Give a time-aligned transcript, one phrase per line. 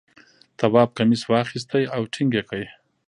[0.59, 2.61] تواب کمیس واخیست او ټینګ یې کړ.